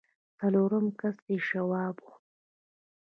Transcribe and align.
څلورم 0.39 0.85
کس 0.99 1.17
يې 1.29 1.37
شواب 1.47 1.95
و. 2.03 2.07